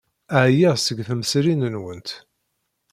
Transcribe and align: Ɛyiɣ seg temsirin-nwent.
Ɛyiɣ 0.45 0.75
seg 0.79 0.97
temsirin-nwent. 1.07 2.09